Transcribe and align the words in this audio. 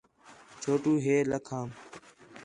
چھوٹو 0.61 0.91
ہے 1.05 1.15
ہا 1.19 1.29
لَکھام 1.31 1.67